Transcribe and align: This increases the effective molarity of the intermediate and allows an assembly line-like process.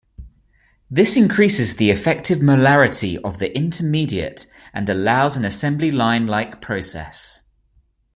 This 0.89 1.15
increases 1.15 1.75
the 1.75 1.91
effective 1.91 2.39
molarity 2.39 3.21
of 3.23 3.37
the 3.37 3.55
intermediate 3.55 4.47
and 4.73 4.89
allows 4.89 5.37
an 5.37 5.45
assembly 5.45 5.91
line-like 5.91 6.59
process. 6.59 7.43